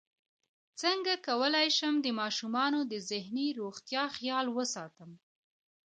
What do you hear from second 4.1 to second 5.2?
خیال وساتم